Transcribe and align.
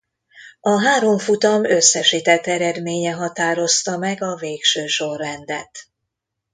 A 0.61 0.81
három 0.81 1.17
futam 1.17 1.63
összesített 1.65 2.45
eredménye 2.47 3.11
határozta 3.11 3.97
meg 3.97 4.21
a 4.21 4.35
végső 4.35 4.85
sorrendet. 4.85 5.87